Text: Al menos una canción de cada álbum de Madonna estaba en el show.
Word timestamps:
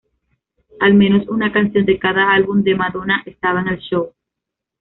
Al 0.79 0.95
menos 0.95 1.27
una 1.27 1.51
canción 1.51 1.85
de 1.85 1.99
cada 1.99 2.31
álbum 2.33 2.63
de 2.63 2.73
Madonna 2.73 3.21
estaba 3.23 3.61
en 3.61 3.67
el 3.67 3.77
show. 3.81 4.11